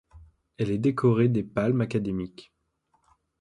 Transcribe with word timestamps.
Elle 0.57 0.71
est 0.71 0.79
décorée 0.79 1.29
des 1.29 1.43
Palmes 1.43 1.81
académiques. 1.81 2.51